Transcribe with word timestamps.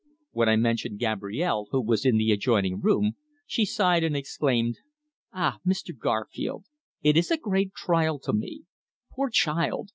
When 0.31 0.49
I 0.49 0.55
mentioned 0.55 0.97
Gabrielle, 0.97 1.67
who 1.69 1.79
was 1.79 2.05
in 2.07 2.17
the 2.17 2.31
adjoining 2.31 2.81
room, 2.81 3.17
she 3.45 3.65
sighed 3.65 4.03
and 4.03 4.17
exclaimed: 4.17 4.79
"Ah! 5.31 5.59
Mr. 5.63 5.95
Garfield. 5.95 6.65
It 7.03 7.15
is 7.15 7.29
a 7.29 7.37
great 7.37 7.75
trial 7.75 8.17
to 8.21 8.33
me. 8.33 8.63
Poor 9.15 9.29
child! 9.29 9.89